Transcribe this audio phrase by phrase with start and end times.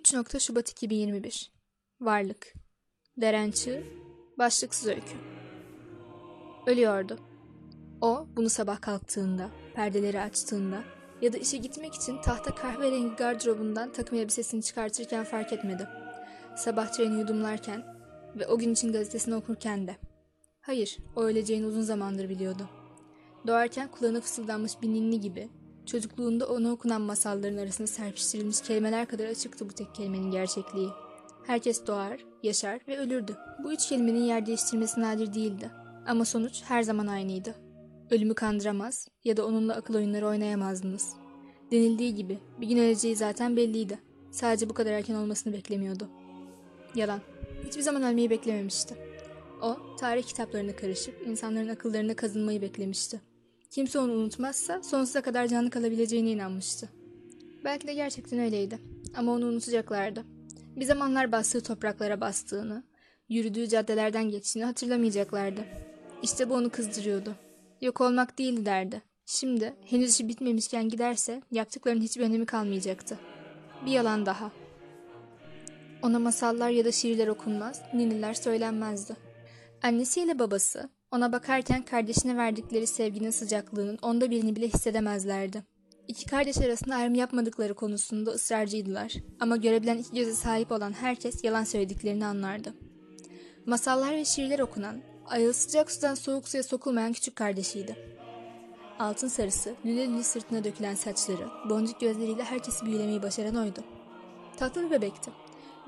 [0.00, 0.42] 3.
[0.42, 1.52] Şubat 2021
[2.00, 2.54] Varlık
[3.16, 3.86] Derençi
[4.38, 5.16] Başlıksız öykü
[6.66, 7.18] Ölüyordu.
[8.00, 10.84] O bunu sabah kalktığında, perdeleri açtığında
[11.22, 15.88] ya da işe gitmek için tahta kahverengi gardırobundan takım elbisesini çıkartırken fark etmedi.
[16.56, 17.84] Sabah çayını yudumlarken
[18.38, 19.96] ve o gün için gazetesini okurken de.
[20.60, 22.68] Hayır, o öleceğini uzun zamandır biliyordu.
[23.46, 25.48] Doğarken kulağına fısıldanmış bir ninni gibi
[25.86, 30.88] Çocukluğunda ona okunan masalların arasında serpiştirilmiş kelimeler kadar açıktı bu tek kelimenin gerçekliği.
[31.46, 33.36] Herkes doğar, yaşar ve ölürdü.
[33.64, 35.70] Bu üç kelimenin yer değiştirmesi nadir değildi.
[36.06, 37.54] Ama sonuç her zaman aynıydı.
[38.10, 41.12] Ölümü kandıramaz ya da onunla akıl oyunları oynayamazdınız.
[41.70, 43.98] Denildiği gibi bir gün öleceği zaten belliydi.
[44.30, 46.08] Sadece bu kadar erken olmasını beklemiyordu.
[46.94, 47.20] Yalan.
[47.66, 48.94] Hiçbir zaman ölmeyi beklememişti.
[49.62, 53.20] O, tarih kitaplarına karışıp insanların akıllarına kazınmayı beklemişti.
[53.70, 56.88] Kimse onu unutmazsa sonsuza kadar canlı kalabileceğine inanmıştı.
[57.64, 58.78] Belki de gerçekten öyleydi.
[59.16, 60.24] Ama onu unutacaklardı.
[60.76, 62.84] Bir zamanlar bastığı topraklara bastığını,
[63.28, 65.64] yürüdüğü caddelerden geçtiğini hatırlamayacaklardı.
[66.22, 67.34] İşte bu onu kızdırıyordu.
[67.80, 69.02] Yok olmak değildi derdi.
[69.26, 73.18] Şimdi henüz işi bitmemişken giderse yaptıklarının hiçbir önemi kalmayacaktı.
[73.86, 74.52] Bir yalan daha.
[76.02, 79.16] Ona masallar ya da şiirler okunmaz, ninniler söylenmezdi.
[79.82, 85.62] Annesiyle babası ona bakarken kardeşine verdikleri sevginin sıcaklığının onda birini bile hissedemezlerdi.
[86.08, 91.64] İki kardeş arasında ayrım yapmadıkları konusunda ısrarcıydılar ama görebilen iki göze sahip olan herkes yalan
[91.64, 92.74] söylediklerini anlardı.
[93.66, 97.96] Masallar ve şiirler okunan, ayağı sıcak sudan soğuk suya sokulmayan küçük kardeşiydi.
[98.98, 103.80] Altın sarısı, lüle lüle sırtına dökülen saçları, boncuk gözleriyle herkesi büyülemeyi başaran oydu.
[104.56, 105.30] Tatlı bir bebekti.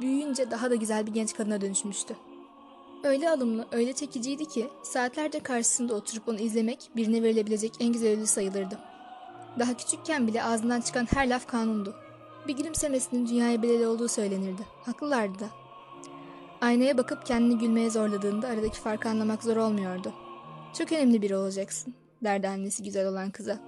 [0.00, 2.16] Büyüyünce daha da güzel bir genç kadına dönüşmüştü.
[3.04, 8.26] Öyle alımlı, öyle çekiciydi ki saatlerce karşısında oturup onu izlemek birine verilebilecek en güzel ödül
[8.26, 8.78] sayılırdı.
[9.58, 11.94] Daha küçükken bile ağzından çıkan her laf kanundu.
[12.48, 14.62] Bir gülümsemesinin dünyaya bedeli olduğu söylenirdi.
[14.84, 15.48] Haklılardı da.
[16.60, 20.12] Aynaya bakıp kendini gülmeye zorladığında aradaki farkı anlamak zor olmuyordu.
[20.78, 23.58] Çok önemli biri olacaksın, derdi annesi güzel olan kıza.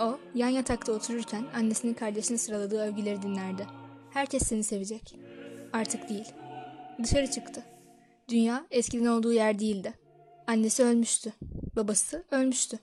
[0.00, 3.66] O, yan yatakta otururken annesinin kardeşini sıraladığı övgüleri dinlerdi.
[4.10, 5.18] Herkes seni sevecek.
[5.72, 6.32] Artık değil.
[7.02, 7.62] Dışarı çıktı.
[8.34, 9.94] Dünya eskiden olduğu yer değildi.
[10.46, 11.32] Annesi ölmüştü.
[11.76, 12.78] Babası ölmüştü.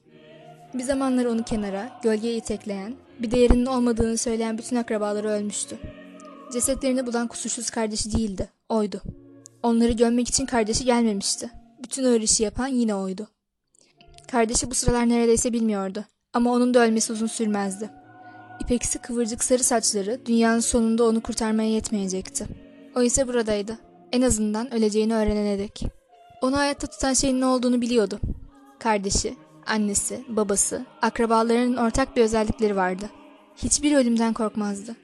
[0.73, 5.77] Bir zamanlar onu kenara, gölgeye itekleyen, bir değerinin olmadığını söyleyen bütün akrabaları ölmüştü.
[6.53, 9.01] Cesetlerini bulan kusursuz kardeşi değildi, oydu.
[9.63, 11.49] Onları gömmek için kardeşi gelmemişti.
[11.83, 13.27] Bütün ağır işi yapan yine oydu.
[14.31, 16.05] Kardeşi bu sıralar neredeyse bilmiyordu.
[16.33, 17.89] Ama onun da ölmesi uzun sürmezdi.
[18.59, 22.45] İpeksi kıvırcık sarı saçları dünyanın sonunda onu kurtarmaya yetmeyecekti.
[22.95, 23.90] O ise buradaydı.
[24.11, 25.83] En azından öleceğini öğrenene dek.
[26.41, 28.19] Onu hayatta tutan şeyin ne olduğunu biliyordu.
[28.79, 29.35] Kardeşi,
[29.65, 33.09] annesi, babası, akrabalarının ortak bir özellikleri vardı.
[33.55, 34.95] Hiçbir ölümden korkmazdı.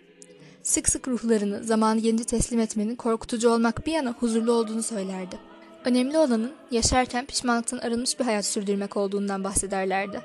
[0.63, 5.37] Sık sık ruhlarını zamanı gelince teslim etmenin korkutucu olmak bir yana huzurlu olduğunu söylerdi.
[5.85, 10.21] Önemli olanın yaşarken pişmanlıktan arınmış bir hayat sürdürmek olduğundan bahsederlerdi.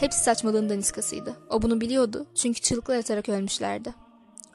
[0.00, 1.36] Hepsi saçmalığın daniskasıydı.
[1.50, 3.94] O bunu biliyordu çünkü çığlıklar atarak ölmüşlerdi.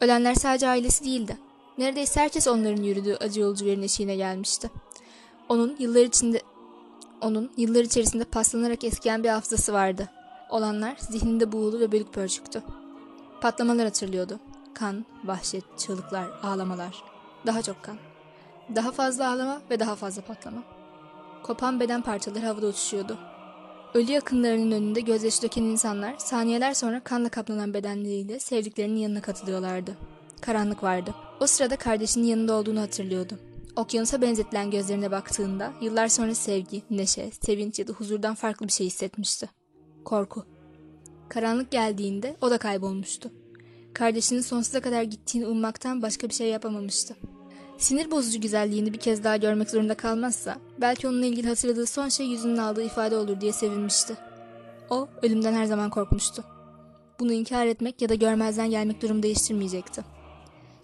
[0.02, 1.38] Ölenler sadece ailesi değildi.
[1.78, 4.72] Neredeyse herkes onların yürüdüğü acı yolcuların eşiğine gelmişti.
[5.50, 6.42] Onun yıllar içinde
[7.22, 10.10] onun yıllar içerisinde paslanarak eskiyen bir hafızası vardı.
[10.50, 12.64] Olanlar zihninde buğulu ve bölük pörçüktü.
[13.42, 14.40] Patlamalar hatırlıyordu.
[14.74, 17.04] Kan, vahşet, çığlıklar, ağlamalar.
[17.46, 17.98] Daha çok kan.
[18.76, 20.64] Daha fazla ağlama ve daha fazla patlama.
[21.44, 23.18] Kopan beden parçaları havada uçuşuyordu.
[23.94, 29.98] Ölü yakınlarının önünde gözyaşı döken insanlar saniyeler sonra kanla kaplanan bedenleriyle sevdiklerinin yanına katılıyorlardı.
[30.42, 31.14] Karanlık vardı.
[31.40, 33.40] O sırada kardeşinin yanında olduğunu hatırlıyordu.
[33.76, 38.88] Okyanusa benzetilen gözlerine baktığında yıllar sonra sevgi, neşe, sevinç ya da huzurdan farklı bir şey
[38.88, 39.50] hissetmişti.
[40.06, 40.46] Korku.
[41.30, 43.32] Karanlık geldiğinde o da kaybolmuştu.
[43.94, 47.16] Kardeşinin sonsuza kadar gittiğini ummaktan başka bir şey yapamamıştı.
[47.78, 52.28] Sinir bozucu güzelliğini bir kez daha görmek zorunda kalmazsa belki onunla ilgili hatırladığı son şey
[52.28, 54.18] yüzünün aldığı ifade olur diye sevinmişti.
[54.90, 56.44] O ölümden her zaman korkmuştu.
[57.20, 60.17] Bunu inkar etmek ya da görmezden gelmek durum değiştirmeyecekti.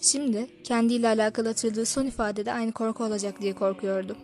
[0.04, 4.18] Şimdi kendiyle alakalı hatırladığı son ifadede aynı korku olacak diye korkuyordu.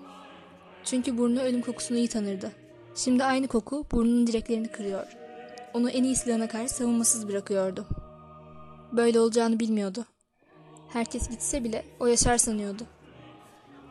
[0.84, 2.52] Çünkü burnu ölüm kokusunu iyi tanırdı.
[2.96, 5.08] Şimdi aynı koku burnunun direklerini kırıyor.
[5.74, 7.88] Onu en iyi silahına karşı savunmasız bırakıyordu.
[8.92, 10.06] Böyle olacağını bilmiyordu.
[10.90, 12.84] Herkes gitse bile o yaşar sanıyordu.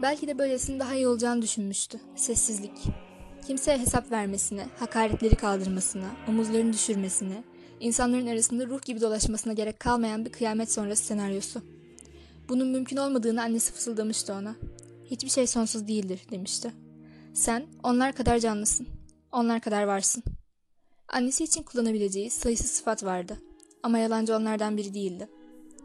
[0.03, 2.01] Belki de böylesinin daha iyi olacağını düşünmüştü.
[2.17, 2.79] Sessizlik.
[3.47, 7.45] Kimseye hesap vermesine, hakaretleri kaldırmasına, omuzlarını düşürmesine,
[7.81, 11.78] insanların arasında ruh gibi dolaşmasına gerek kalmayan bir kıyamet sonrası senaryosu.
[12.49, 14.57] Bunun mümkün olmadığını annesi fısıldamıştı ona.
[15.05, 16.73] Hiçbir şey sonsuz değildir demişti.
[17.35, 18.87] Sen onlar kadar canlısın.
[19.33, 20.23] Onlar kadar varsın.
[21.09, 23.39] Annesi için kullanabileceği sayısız sıfat vardı.
[23.83, 25.29] Ama yalancı onlardan biri değildi.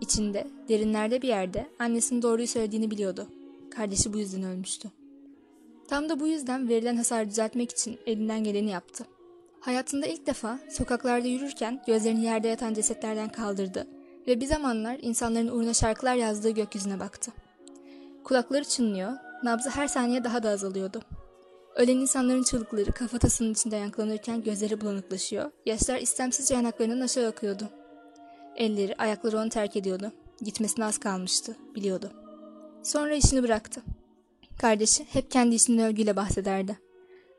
[0.01, 3.27] İçinde, derinlerde bir yerde annesinin doğruyu söylediğini biliyordu.
[3.75, 4.91] Kardeşi bu yüzden ölmüştü.
[5.87, 9.05] Tam da bu yüzden verilen hasarı düzeltmek için elinden geleni yaptı.
[9.59, 13.87] Hayatında ilk defa sokaklarda yürürken gözlerini yerde yatan cesetlerden kaldırdı
[14.27, 17.31] ve bir zamanlar insanların uğruna şarkılar yazdığı gökyüzüne baktı.
[18.23, 19.11] Kulakları çınlıyor,
[19.43, 21.01] nabzı her saniye daha da azalıyordu.
[21.75, 27.69] Ölen insanların çığlıkları kafatasının içinde yankılanırken gözleri bulanıklaşıyor, yaşlar istemsizce yanaklarından aşağı akıyordu.
[28.55, 30.11] Elleri, ayakları onu terk ediyordu.
[30.41, 32.11] Gitmesine az kalmıştı, biliyordu.
[32.83, 33.81] Sonra işini bıraktı.
[34.61, 36.79] Kardeşi hep kendi işinin övgüyle bahsederdi.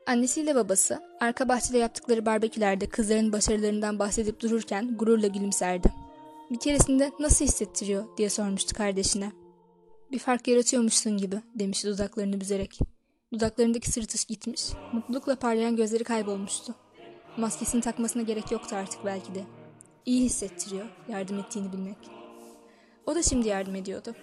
[0.07, 6.04] Annesiyle babası arka bahçede yaptıkları barbekülerde kızların başarılarından bahsedip dururken gururla gülümserdi.
[6.51, 9.31] Bir keresinde nasıl hissettiriyor diye sormuştu kardeşine.
[10.11, 12.79] Bir fark yaratıyormuşsun gibi demişti dudaklarını büzerek.
[13.33, 16.75] Dudaklarındaki sırıtış gitmiş, mutlulukla parlayan gözleri kaybolmuştu.
[17.37, 19.43] Maskesini takmasına gerek yoktu artık belki de.
[20.05, 21.97] İyi hissettiriyor yardım ettiğini bilmek.
[23.05, 24.15] O da şimdi yardım ediyordu.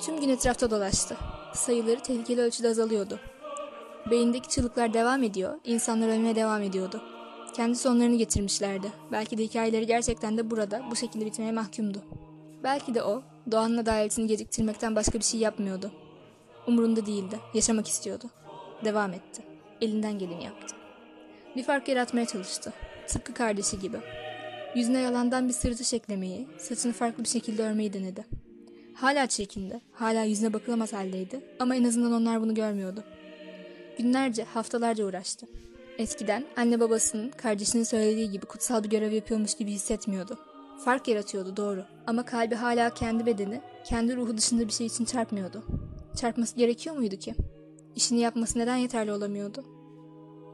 [0.00, 1.16] Tüm gün etrafta dolaştı.
[1.54, 3.20] Sayıları tehlikeli ölçüde azalıyordu.
[4.10, 7.02] Beyindeki çığlıklar devam ediyor, insanlar ölmeye devam ediyordu.
[7.58, 8.92] Kendi sonlarını getirmişlerdi.
[9.12, 12.02] Belki de hikayeleri gerçekten de burada, bu şekilde bitmeye mahkumdu.
[12.62, 15.92] Belki de o, doğanın adaletini geciktirmekten başka bir şey yapmıyordu.
[16.66, 18.24] Umurunda değildi, yaşamak istiyordu.
[18.84, 19.42] Devam etti.
[19.80, 20.74] Elinden geleni yaptı.
[21.56, 22.72] Bir fark yaratmaya çalıştı.
[23.06, 23.96] Tıpkı kardeşi gibi.
[24.74, 28.26] Yüzüne yalandan bir sırıtış eklemeyi, saçını farklı bir şekilde örmeyi denedi.
[28.94, 33.04] Hala çirkindi, hala yüzüne bakılamaz haldeydi ama en azından onlar bunu görmüyordu.
[33.98, 35.46] Günlerce, haftalarca uğraştı.
[35.98, 40.38] Eskiden anne babasının, kardeşinin söylediği gibi kutsal bir görev yapıyormuş gibi hissetmiyordu.
[40.84, 45.64] Fark yaratıyordu doğru ama kalbi hala kendi bedeni, kendi ruhu dışında bir şey için çarpmıyordu.
[46.16, 47.34] Çarpması gerekiyor muydu ki?
[47.96, 49.64] İşini yapması neden yeterli olamıyordu?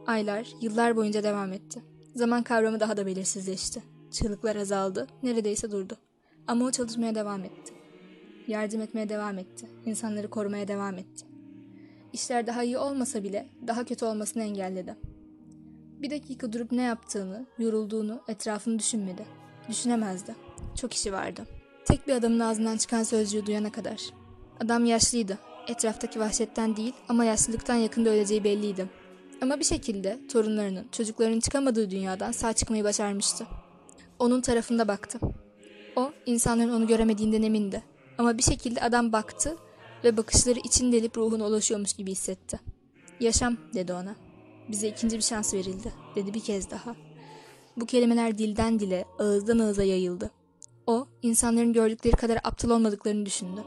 [0.06, 1.82] Aylar, yıllar boyunca devam etti.
[2.14, 3.82] Zaman kavramı daha da belirsizleşti.
[4.10, 5.96] Çığlıklar azaldı, neredeyse durdu.
[6.46, 7.74] Ama o çalışmaya devam etti.
[8.48, 9.66] Yardım etmeye devam etti.
[9.86, 11.26] İnsanları korumaya devam etti.
[12.12, 14.96] İşler daha iyi olmasa bile daha kötü olmasını engelledi.
[16.04, 19.26] Bir dakika durup ne yaptığını, yorulduğunu, etrafını düşünmedi.
[19.68, 20.34] Düşünemezdi.
[20.80, 21.46] Çok işi vardı.
[21.84, 24.00] Tek bir adamın ağzından çıkan sözcüğü duyana kadar.
[24.60, 25.38] Adam yaşlıydı.
[25.68, 28.88] Etraftaki vahşetten değil ama yaşlılıktan yakında öleceği belliydi.
[29.42, 33.46] Ama bir şekilde torunlarının, çocuklarının çıkamadığı dünyadan sağ çıkmayı başarmıştı.
[34.18, 35.18] Onun tarafında baktı.
[35.96, 37.82] O, insanların onu göremediğinden emindi.
[38.18, 39.56] Ama bir şekilde adam baktı
[40.04, 42.60] ve bakışları için delip ruhuna ulaşıyormuş gibi hissetti.
[43.20, 44.14] Yaşam dedi ona.
[44.68, 46.96] Bize ikinci bir şans verildi dedi bir kez daha.
[47.76, 50.30] Bu kelimeler dilden dile, ağızdan ağıza yayıldı.
[50.86, 53.64] O, insanların gördükleri kadar aptal olmadıklarını düşündü.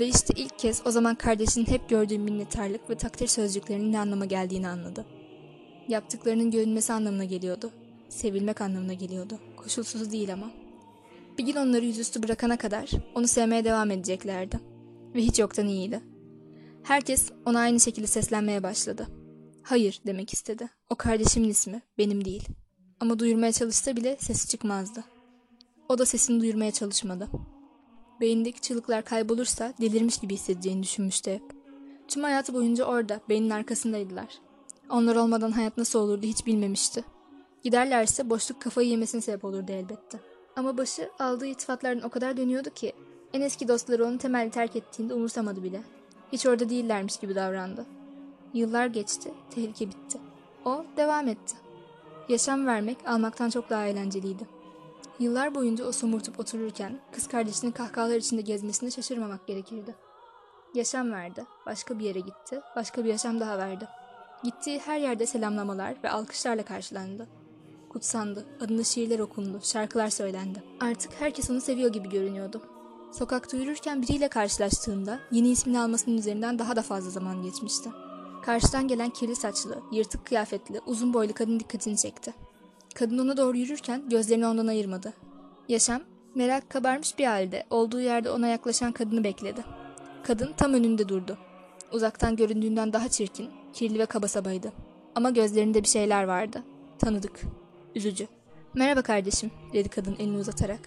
[0.00, 4.24] Ve işte ilk kez o zaman kardeşinin hep gördüğü minnettarlık ve takdir sözcüklerinin ne anlama
[4.24, 5.06] geldiğini anladı.
[5.88, 7.70] Yaptıklarının görünmesi anlamına geliyordu.
[8.08, 9.38] Sevilmek anlamına geliyordu.
[9.56, 10.50] Koşulsuz değil ama.
[11.38, 14.60] Bir gün onları yüzüstü bırakana kadar onu sevmeye devam edeceklerdi.
[15.14, 16.00] Ve hiç yoktan iyiydi.
[16.82, 19.06] Herkes ona aynı şekilde seslenmeye başladı.
[19.70, 20.68] Hayır demek istedi.
[20.90, 22.48] O kardeşimin ismi, benim değil.
[23.00, 25.04] Ama duyurmaya çalışsa bile sesi çıkmazdı.
[25.88, 27.28] O da sesini duyurmaya çalışmadı.
[28.20, 31.42] Beyindeki çığlıklar kaybolursa delirmiş gibi hissedeceğini düşünmüştü hep.
[32.08, 34.28] Tüm hayatı boyunca orada, beynin arkasındaydılar.
[34.90, 37.04] Onlar olmadan hayat nasıl olurdu hiç bilmemişti.
[37.62, 40.20] Giderlerse boşluk kafayı yemesine sebep olurdu elbette.
[40.56, 42.92] Ama başı aldığı itifatlardan o kadar dönüyordu ki
[43.32, 45.82] en eski dostları onu temelli terk ettiğinde umursamadı bile.
[46.32, 47.99] Hiç orada değillermiş gibi davrandı.
[48.54, 50.18] Yıllar geçti, tehlike bitti.
[50.64, 51.56] O devam etti.
[52.28, 54.46] Yaşam vermek almaktan çok daha eğlenceliydi.
[55.18, 59.94] Yıllar boyunca o somurtup otururken kız kardeşinin kahkahalar içinde gezmesine şaşırmamak gerekirdi.
[60.74, 63.88] Yaşam verdi, başka bir yere gitti, başka bir yaşam daha verdi.
[64.44, 67.28] Gittiği her yerde selamlamalar ve alkışlarla karşılandı.
[67.88, 70.62] Kutsandı, adına şiirler okundu, şarkılar söylendi.
[70.80, 72.62] Artık herkes onu seviyor gibi görünüyordu.
[73.12, 77.90] Sokakta yürürken biriyle karşılaştığında yeni ismini almasının üzerinden daha da fazla zaman geçmişti.
[78.42, 82.34] Karşıdan gelen kirli saçlı, yırtık kıyafetli, uzun boylu kadın dikkatini çekti.
[82.94, 85.12] Kadın ona doğru yürürken gözlerini ondan ayırmadı.
[85.68, 86.02] Yaşam,
[86.34, 89.64] merak kabarmış bir halde olduğu yerde ona yaklaşan kadını bekledi.
[90.22, 91.38] Kadın tam önünde durdu.
[91.92, 94.72] Uzaktan göründüğünden daha çirkin, kirli ve kaba sabaydı.
[95.14, 96.62] Ama gözlerinde bir şeyler vardı.
[96.98, 97.40] Tanıdık.
[97.94, 98.26] Üzücü.
[98.74, 100.80] Merhaba kardeşim, dedi kadın elini uzatarak.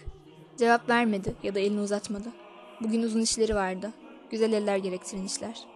[0.57, 2.29] Cevap vermedi ya da elini uzatmadı.
[2.81, 3.93] Bugün uzun işleri vardı.
[4.31, 5.72] Güzel eller gerektiren işler.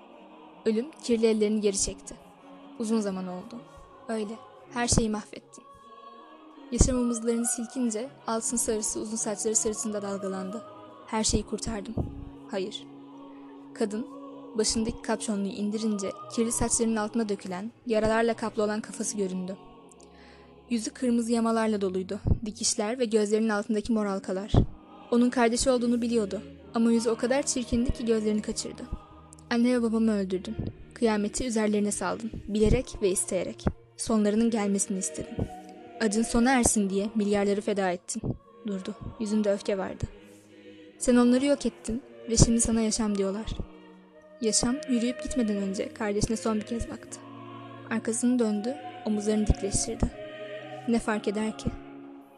[0.68, 2.16] Ölüm kirli ellerini geri çekti.
[2.80, 3.62] Uzun zaman oldu.
[4.08, 4.34] Öyle.
[4.74, 5.64] Her şeyi mahvettin.
[6.72, 10.64] Yaşam omuzlarını silkince altın sarısı uzun saçları sırtında dalgalandı.
[11.06, 11.94] Her şeyi kurtardım.
[12.52, 12.84] Hayır.
[13.74, 14.08] Kadın
[14.58, 19.58] başındaki kapşonluğu indirince kirli saçlarının altına dökülen, yaralarla kaplı olan kafası göründü.
[20.70, 22.20] Yüzü kırmızı yamalarla doluydu.
[22.46, 24.52] Dikişler ve gözlerinin altındaki mor halkalar.
[25.12, 26.42] Onun kardeşi olduğunu biliyordu
[26.74, 29.07] ama yüzü o kadar çirkindi ki gözlerini kaçırdı.
[29.50, 30.56] Anne ve babamı öldürdün.
[30.94, 32.32] Kıyameti üzerlerine saldın.
[32.48, 33.66] Bilerek ve isteyerek.
[33.98, 35.38] Sonlarının gelmesini istedin.
[36.01, 38.22] Acın sona ersin diye milyarları feda ettin.
[38.68, 38.96] Durdu.
[39.20, 40.06] Yüzünde öfke vardı.
[40.98, 43.46] Sen onları yok ettin ve şimdi sana yaşam diyorlar.
[44.42, 47.20] Yaşam yürüyüp gitmeden önce kardeşine son bir kez baktı.
[47.89, 48.75] Arkasını döndü,
[49.06, 50.06] omuzlarını dikleştirdi.
[50.88, 51.70] Ne fark eder ki?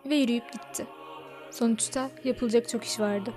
[0.06, 0.88] Ve yürüyüp gitti.
[1.52, 3.34] Sonuçta yapılacak çok iş vardı.